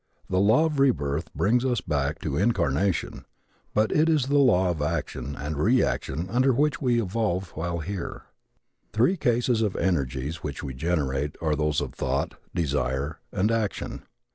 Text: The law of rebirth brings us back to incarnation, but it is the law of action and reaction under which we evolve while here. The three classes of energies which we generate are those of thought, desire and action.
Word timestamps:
The 0.31 0.39
law 0.39 0.65
of 0.65 0.79
rebirth 0.79 1.31
brings 1.35 1.63
us 1.63 1.79
back 1.79 2.17
to 2.21 2.35
incarnation, 2.35 3.23
but 3.75 3.91
it 3.91 4.09
is 4.09 4.25
the 4.29 4.39
law 4.39 4.71
of 4.71 4.81
action 4.81 5.35
and 5.35 5.55
reaction 5.57 6.27
under 6.27 6.53
which 6.53 6.81
we 6.81 6.99
evolve 6.99 7.49
while 7.51 7.77
here. 7.81 8.23
The 8.93 8.97
three 8.97 9.15
classes 9.15 9.61
of 9.61 9.75
energies 9.75 10.37
which 10.41 10.63
we 10.63 10.73
generate 10.73 11.35
are 11.39 11.55
those 11.55 11.81
of 11.81 11.93
thought, 11.93 12.33
desire 12.55 13.19
and 13.31 13.51
action. 13.51 14.01